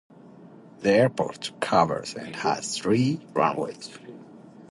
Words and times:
The 0.79 0.89
airport 0.91 1.51
covers 1.59 2.15
and 2.15 2.35
has 2.37 2.75
three 2.75 3.21
runways. 3.35 3.99